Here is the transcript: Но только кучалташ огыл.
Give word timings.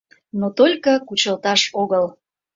Но 0.39 0.47
только 0.59 0.91
кучалташ 1.07 1.61
огыл. 1.81 2.05